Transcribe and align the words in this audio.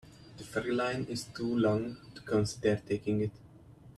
The 0.39 0.43
ferry 0.43 0.71
line 0.73 1.05
is 1.11 1.25
too 1.25 1.59
long 1.59 1.95
to 2.15 2.21
consider 2.23 2.81
taking 2.87 3.21
it. 3.21 3.31